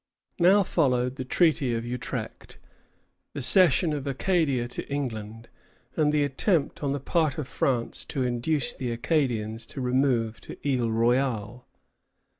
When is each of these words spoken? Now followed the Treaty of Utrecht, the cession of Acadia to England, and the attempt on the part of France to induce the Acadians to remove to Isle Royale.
Now 0.39 0.63
followed 0.63 1.17
the 1.17 1.23
Treaty 1.23 1.75
of 1.75 1.85
Utrecht, 1.85 2.57
the 3.35 3.41
cession 3.43 3.93
of 3.93 4.07
Acadia 4.07 4.67
to 4.69 4.89
England, 4.91 5.47
and 5.95 6.11
the 6.11 6.23
attempt 6.23 6.81
on 6.81 6.91
the 6.91 6.99
part 6.99 7.37
of 7.37 7.47
France 7.47 8.03
to 8.05 8.23
induce 8.23 8.73
the 8.73 8.91
Acadians 8.91 9.67
to 9.67 9.79
remove 9.79 10.41
to 10.41 10.57
Isle 10.67 10.89
Royale. 10.89 11.67